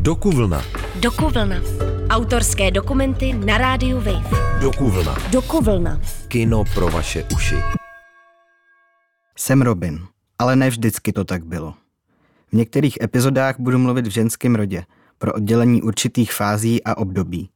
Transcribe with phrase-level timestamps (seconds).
[0.00, 0.62] Dokuvlna.
[1.00, 1.56] Dokuvlna.
[2.08, 4.30] Autorské dokumenty na rádiu Wave.
[4.60, 5.16] Dokuvlna.
[5.32, 6.00] Dokuvlna.
[6.28, 7.54] Kino pro vaše uši.
[9.38, 10.06] Jsem Robin,
[10.38, 11.74] ale ne vždycky to tak bylo.
[12.48, 14.84] V některých epizodách budu mluvit v ženském rodě,
[15.18, 17.50] pro oddělení určitých fází a období.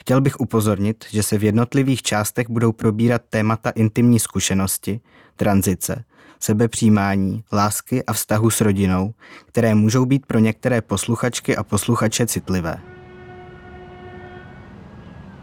[0.00, 5.00] Chtěl bych upozornit, že se v jednotlivých částech budou probírat témata intimní zkušenosti,
[5.36, 6.04] tranzice,
[6.40, 9.14] sebepřijímání, lásky a vztahu s rodinou,
[9.46, 12.78] které můžou být pro některé posluchačky a posluchače citlivé.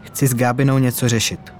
[0.02, 1.52] Chci s Gábinou něco řešit.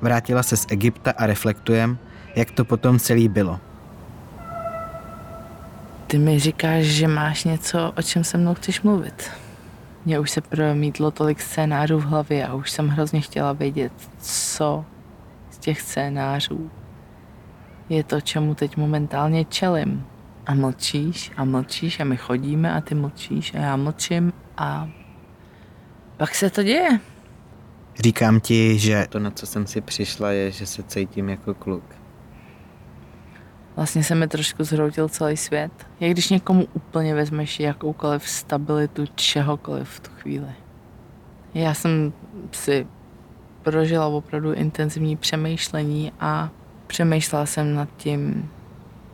[0.00, 1.98] Vrátila se z Egypta a reflektujem,
[2.36, 3.60] jak to potom celý bylo.
[6.06, 9.30] Ty mi říkáš, že máš něco, o čem se mnou chceš mluvit.
[10.04, 14.84] Mně už se promítlo tolik scénářů v hlavě a už jsem hrozně chtěla vědět, co
[15.50, 16.70] z těch scénářů
[17.88, 20.06] je to, čemu teď momentálně čelím.
[20.46, 24.88] A mlčíš a mlčíš a my chodíme a ty mlčíš a já mlčím a
[26.16, 27.00] pak se to děje.
[27.98, 31.84] Říkám ti, že To, na co jsem si přišla, je, že se cítím jako kluk.
[33.76, 35.72] Vlastně se mi trošku zhroutil celý svět.
[36.00, 40.52] Jak když někomu úplně vezmeš jakoukoliv stabilitu čehokoliv v tu chvíli.
[41.54, 42.12] Já jsem
[42.52, 42.86] si
[43.62, 46.50] prožila opravdu intenzivní přemýšlení a
[46.94, 48.50] přemýšlela jsem nad tím,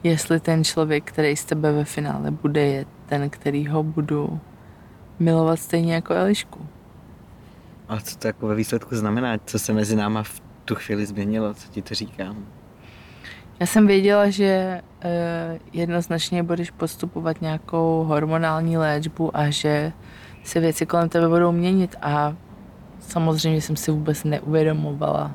[0.03, 4.41] jestli ten člověk, který z tebe ve finále bude, je ten, který ho budu
[5.19, 6.67] milovat stejně jako Elišku.
[7.89, 9.39] A co to jako ve výsledku znamená?
[9.45, 11.55] Co se mezi náma v tu chvíli změnilo?
[11.55, 12.37] Co ti to říkám?
[13.61, 19.93] Já jsem věděla, že eh, jednoznačně budeš postupovat nějakou hormonální léčbu a že
[20.45, 22.37] se věci kolem tebe budou měnit a
[23.01, 25.35] samozřejmě jsem si vůbec neuvědomovala,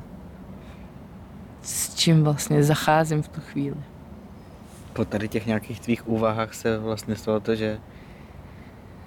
[1.66, 3.76] s čím vlastně zacházím v tu chvíli.
[4.92, 7.78] Po tady těch nějakých tvých úvahách se vlastně stalo to, že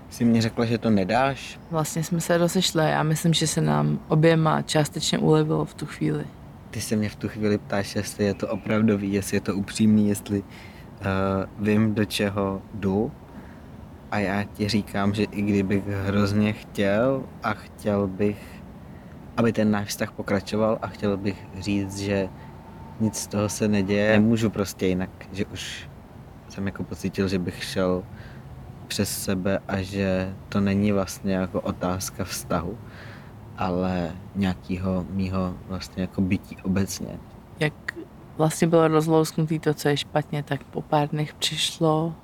[0.09, 1.59] si mě řekla, že to nedáš.
[1.71, 5.85] Vlastně jsme se rozešli a já myslím, že se nám oběma částečně ulevilo v tu
[5.85, 6.25] chvíli.
[6.71, 10.09] Ty se mě v tu chvíli ptáš, jestli je to opravdový, jestli je to upřímný,
[10.09, 13.11] jestli uh, vím, do čeho jdu.
[14.11, 18.63] A já ti říkám, že i kdybych hrozně chtěl a chtěl bych,
[19.37, 22.29] aby ten náš vztah pokračoval a chtěl bych říct, že
[22.99, 25.89] nic z toho se neděje, nemůžu prostě jinak, že už
[26.49, 28.03] jsem jako pocítil, že bych šel
[28.87, 32.77] přes sebe a že to není vlastně jako otázka vztahu,
[33.57, 37.19] ale nějakého mýho vlastně jako bytí obecně.
[37.59, 37.73] Jak
[38.37, 42.15] vlastně bylo rozlousknutý to, co je špatně, tak po pár dnech přišlo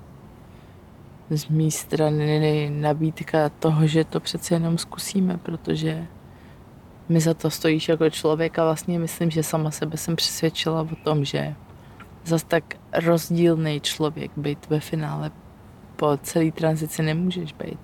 [1.30, 6.08] z mé strany nabídka toho, že to přece jenom zkusíme, protože
[7.10, 10.96] mi za to stojíš jako člověk a vlastně myslím, že sama sebe jsem přesvědčila o
[11.04, 11.56] tom, že
[12.26, 15.32] zas tak rozdílný člověk být ve finále
[15.96, 17.80] po celé tranzici nemůžeš být.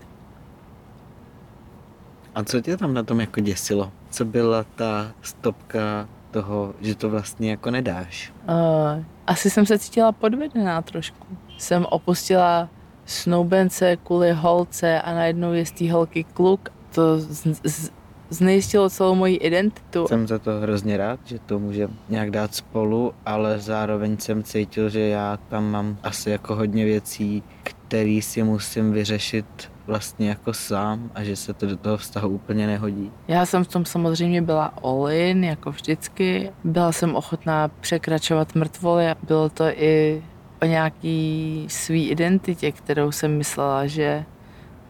[2.36, 3.92] A co tě tam na tom jako děsilo?
[4.10, 8.34] Co byla ta stopka toho, že to vlastně jako nedáš?
[8.50, 11.28] Uh, asi jsem se cítila podvedená trošku.
[11.58, 12.70] Jsem opustila
[13.06, 16.70] snoubence kvůli holce a najednou je z té holky kluk.
[16.92, 17.92] To z, z,
[18.32, 20.08] znejistilo celou moji identitu.
[20.08, 24.90] Jsem za to hrozně rád, že to můžeme nějak dát spolu, ale zároveň jsem cítil,
[24.90, 29.46] že já tam mám asi jako hodně věcí, které si musím vyřešit
[29.88, 33.12] vlastně jako sám a že se to do toho vztahu úplně nehodí.
[33.28, 36.52] Já jsem v tom samozřejmě byla all in, jako vždycky.
[36.64, 40.24] Byla jsem ochotná překračovat mrtvoly a bylo to i
[40.62, 44.26] o nějaký svý identitě, kterou jsem myslela, že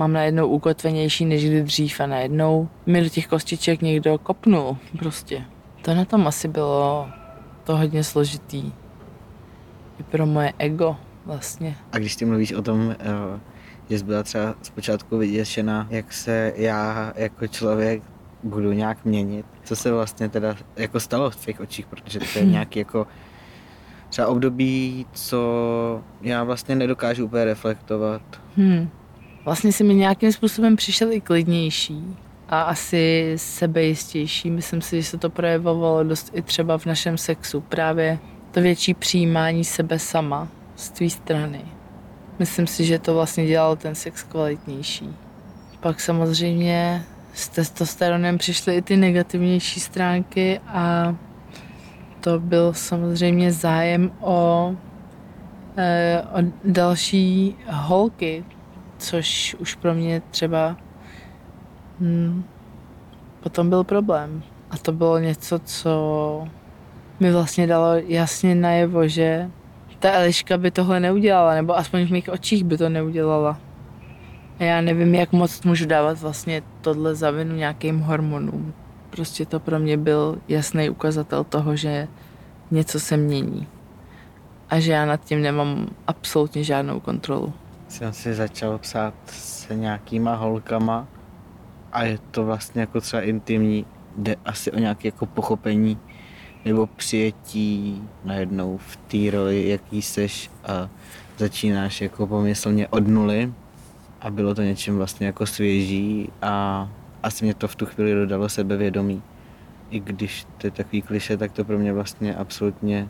[0.02, 5.46] mám najednou ukotvenější než kdy dřív a najednou mi do těch kostiček někdo kopnul prostě.
[5.82, 7.08] To na tom asi bylo
[7.64, 8.72] to hodně složitý.
[10.00, 10.96] I pro moje ego
[11.26, 11.76] vlastně.
[11.92, 13.40] A když ty mluvíš o tom, eh,
[13.90, 18.04] že jsi byla třeba zpočátku vyděšená, jak se já jako člověk
[18.44, 22.46] budu nějak měnit, co se vlastně teda jako stalo v tvých očích, protože to je
[22.46, 23.08] nějaký jako
[24.10, 28.22] třeba období, co já vlastně nedokážu úplně reflektovat.
[28.58, 28.90] Hmm.
[29.46, 32.18] Vlastně si mi nějakým způsobem přišel i klidnější
[32.50, 34.50] a asi sebejistější.
[34.52, 37.62] Myslím si, že se to projevovalo dost i třeba v našem sexu.
[37.62, 38.20] Právě
[38.52, 41.62] to větší přijímání sebe sama z tvý strany.
[42.40, 45.10] Myslím si, že to vlastně dělalo ten sex kvalitnější.
[45.80, 51.16] Pak samozřejmě s testosteronem přišly i ty negativnější stránky a
[52.22, 54.76] to byl samozřejmě zájem o,
[55.78, 58.44] e, o další holky,
[59.02, 60.78] což už pro mě třeba
[62.00, 62.44] hm,
[63.44, 64.44] potom byl problém.
[64.72, 66.48] A to bylo něco, co
[67.20, 69.50] mi vlastně dalo jasně najevo, že
[70.00, 73.58] ta Eliška by tohle neudělala, nebo aspoň v mých očích by to neudělala.
[74.60, 78.74] Já nevím, jak moc můžu dávat vlastně tohle za vinu nějakým hormonům.
[79.10, 82.08] Prostě to pro mě byl jasný ukazatel toho, že
[82.72, 83.68] něco se mění.
[84.70, 87.54] A že já nad tím nemám absolutně žádnou kontrolu.
[87.92, 91.08] Jsem si začal psát se nějakýma holkama
[91.92, 93.86] a je to vlastně jako třeba intimní,
[94.18, 95.98] jde asi o nějaké jako pochopení
[96.66, 100.90] nebo přijetí najednou v té roli, jaký seš a
[101.38, 103.54] začínáš jako pomyslně od nuly
[104.22, 106.90] a bylo to něčím vlastně jako svěží a
[107.24, 109.24] asi mě to v tu chvíli dodalo sebevědomí.
[109.90, 113.10] I když to je takový kliše, tak to pro mě vlastně absolutně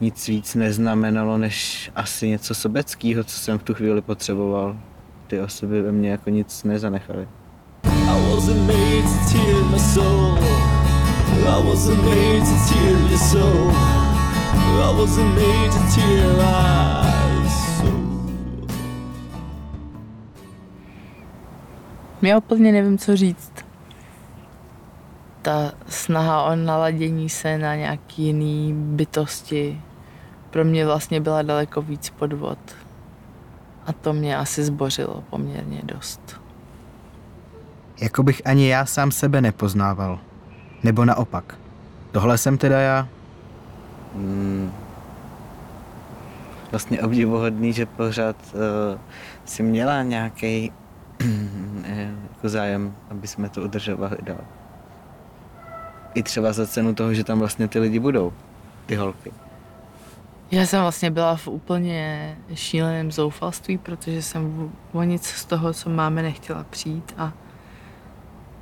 [0.00, 4.76] nic víc neznamenalo, než asi něco sobeckého, co jsem v tu chvíli potřeboval.
[5.26, 7.28] Ty osoby ve mně jako nic nezanechaly.
[7.84, 10.38] I wasn't made to tear my soul.
[11.46, 13.70] I wasn't made to tear your soul.
[14.54, 16.28] I wasn't made to tear
[17.42, 18.24] my soul.
[22.22, 23.63] Já úplně nevím, co říct.
[25.44, 29.80] Ta snaha o naladění se na nějaký jiný bytosti
[30.50, 32.58] pro mě vlastně byla daleko víc podvod.
[33.86, 36.40] A to mě asi zbořilo poměrně dost.
[38.00, 40.18] Jako bych ani já sám sebe nepoznával.
[40.82, 41.58] Nebo naopak.
[42.12, 43.08] Tohle jsem teda já.
[44.14, 44.72] Mm.
[46.70, 49.00] Vlastně obdivuhodný, že pořád uh,
[49.44, 50.72] si měla nějaký
[52.34, 54.44] jako zájem, aby jsme to udržovali dál.
[56.14, 58.32] I třeba za cenu toho, že tam vlastně ty lidi budou,
[58.86, 59.32] ty holky.
[60.50, 65.90] Já jsem vlastně byla v úplně šíleném zoufalství, protože jsem o nic z toho, co
[65.90, 67.32] máme, nechtěla přijít a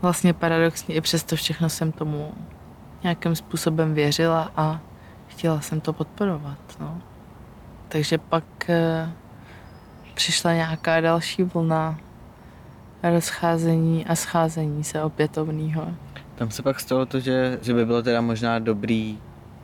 [0.03, 2.35] vlastně paradoxně i přesto všechno jsem tomu
[3.03, 4.81] nějakým způsobem věřila a
[5.27, 6.59] chtěla jsem to podporovat.
[6.81, 7.01] No.
[7.89, 9.13] Takže pak e,
[10.15, 11.99] přišla nějaká další vlna
[13.11, 15.89] rozcházení a scházení se opětovného.
[16.35, 19.19] Tam se pak stalo to, že, že by bylo teda možná dobrý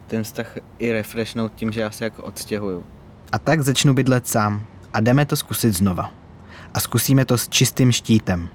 [0.07, 2.85] ten vztah i refreshnout tím, že já se jako odstěhuju.
[3.33, 4.63] A tak začnu bydlet sám
[4.93, 6.11] a jdeme to zkusit znova.
[6.75, 8.49] A zkusíme to s čistým štítem.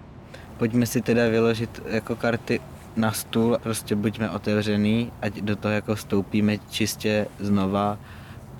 [0.57, 2.59] Pojďme si teda vyložit jako karty
[2.95, 7.97] na stůl, prostě buďme otevřený, ať do toho jako vstoupíme čistě znova.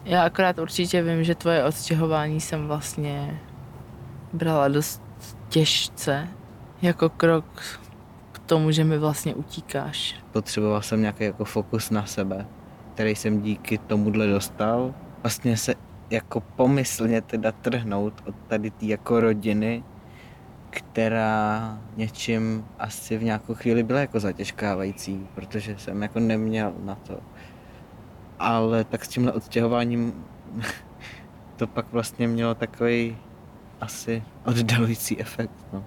[0.05, 3.39] Já akorát určitě vím, že tvoje odstěhování jsem vlastně
[4.33, 5.02] brala dost
[5.53, 6.27] těžce,
[6.81, 7.61] jako krok
[8.31, 10.15] k tomu, že mi vlastně utíkáš.
[10.31, 12.47] Potřeboval jsem nějaký jako fokus na sebe,
[12.93, 14.93] který jsem díky tomuhle dostal.
[15.23, 15.75] Vlastně se
[16.09, 19.83] jako pomyslně teda trhnout od tady té jako rodiny,
[20.69, 27.19] která něčím asi v nějakou chvíli byla jako zatěžkávající, protože jsem jako neměl na to.
[28.39, 30.25] Ale tak s tímhle odstěhováním
[31.55, 33.17] to pak vlastně mělo takový
[33.83, 35.51] asi oddalující efekt.
[35.73, 35.83] No.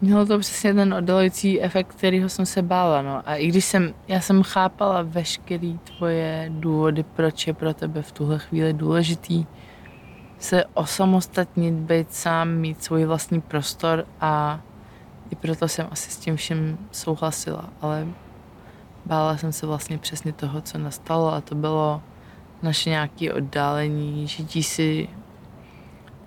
[0.00, 3.02] Mělo to přesně ten oddalující efekt, kterýho jsem se bála.
[3.02, 3.22] No.
[3.28, 8.12] A i když jsem, já jsem chápala veškerý tvoje důvody, proč je pro tebe v
[8.12, 9.46] tuhle chvíli důležitý
[10.38, 14.60] se osamostatnit, být sám, mít svůj vlastní prostor a
[15.30, 18.06] i proto jsem asi s tím vším souhlasila, ale
[19.06, 22.02] bála jsem se vlastně přesně toho, co nastalo a to bylo
[22.62, 25.08] naše nějaké oddálení, žití si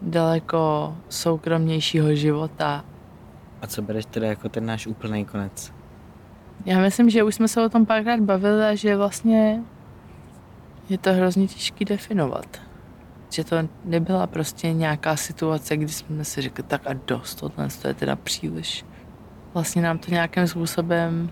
[0.01, 2.85] daleko soukromnějšího života.
[3.61, 5.73] A co bereš teda jako ten náš úplný konec?
[6.65, 9.63] Já myslím, že už jsme se o tom párkrát bavili a že vlastně
[10.89, 12.61] je to hrozně těžký definovat.
[13.29, 13.55] Že to
[13.85, 18.15] nebyla prostě nějaká situace, kdy jsme si řekli, tak a dost, tohle to je teda
[18.15, 18.85] příliš.
[19.53, 21.29] Vlastně nám to nějakým způsobem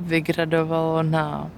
[0.00, 1.50] vygradovalo na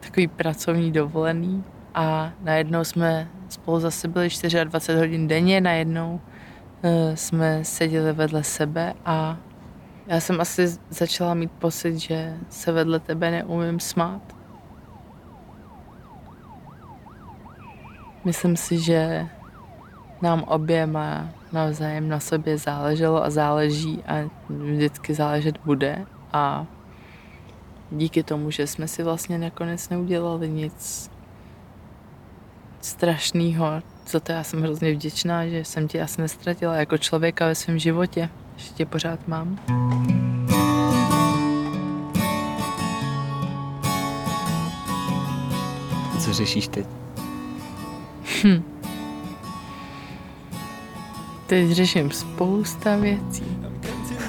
[0.00, 1.64] takový pracovní dovolený
[1.94, 4.28] a najednou jsme spolu zase byli
[4.64, 6.20] 24 hodin denně, najednou
[6.82, 9.36] uh, jsme seděli vedle sebe a
[10.06, 14.22] já jsem asi začala mít pocit, že se vedle tebe neumím smát.
[18.24, 19.26] Myslím si, že
[20.22, 26.66] nám oběma navzájem na sobě záleželo a záleží a vždycky záležet bude a
[27.90, 31.10] díky tomu, že jsme si vlastně nakonec neudělali nic
[32.80, 37.54] strašného, za to já jsem hrozně vděčná, že jsem tě asi nestratila jako člověka ve
[37.54, 39.58] svém životě, že tě pořád mám.
[46.20, 46.86] Co řešíš teď?
[51.46, 53.44] Teď řeším spousta věcí.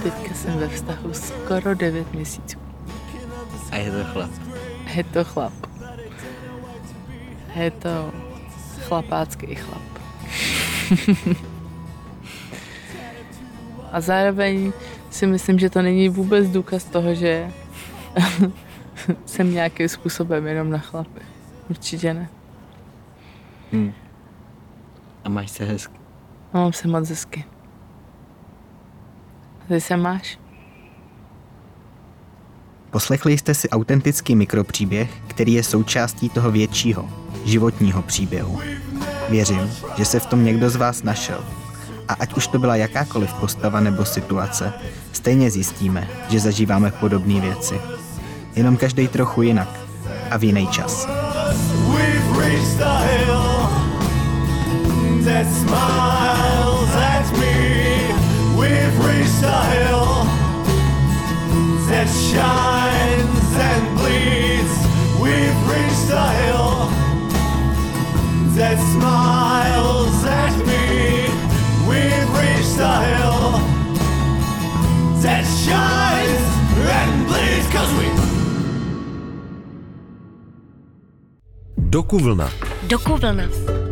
[0.04, 2.60] Teďka jsem ve vztahu skoro 9 měsíců.
[3.72, 4.32] A je to chlap.
[4.96, 5.54] Je to chlap.
[7.56, 8.12] Je to
[8.90, 9.82] chlapácký chlap.
[13.92, 14.74] A zároveň
[15.10, 17.52] si myslím, že to není vůbec důkaz toho, že
[19.26, 21.22] jsem nějakým způsobem jenom na chlapy.
[21.70, 22.30] Určitě ne.
[23.72, 23.94] Hmm.
[25.24, 26.00] A máš se hezky.
[26.54, 27.46] A mám se moc hezky.
[29.68, 30.40] Ty se máš?
[32.90, 37.10] Poslechli jste si autentický mikropříběh, který je součástí toho většího,
[37.46, 38.60] životního příběhu.
[39.30, 41.40] Věřím, že se v tom někdo z vás našel.
[42.08, 44.74] A ať už to byla jakákoliv postava nebo situace,
[45.12, 47.82] stejně zjistíme, že zažíváme podobné věci.
[48.56, 49.70] Jenom každý trochu jinak
[50.32, 51.08] a v jiný čas.
[51.88, 53.60] We've reached the hill
[81.90, 82.50] Dokuvlna.
[82.88, 83.44] Dokuvlna.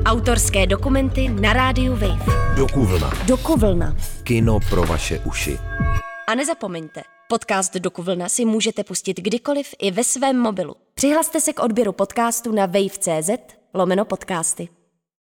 [0.06, 2.26] Autorské dokumenty na rádiu Wave.
[2.58, 3.12] Dokuvlna.
[3.28, 3.96] Dokuvlna.
[4.24, 5.58] Kino pro vaše uši.
[6.28, 10.76] A nezapomeňte, podcast Dokuvlna si můžete pustit kdykoliv i ve svém mobilu.
[10.94, 13.30] Přihlaste se k odběru podcastu na wave.cz
[13.74, 14.70] lomeno podcasty.